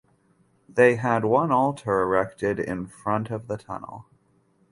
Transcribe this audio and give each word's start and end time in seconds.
They 0.67 0.95
had 0.95 1.25
one 1.25 1.51
altar 1.51 2.01
erected 2.01 2.59
in 2.59 2.87
front 2.87 3.29
of 3.29 3.45
the 3.47 3.55
tunnel. 3.57 4.07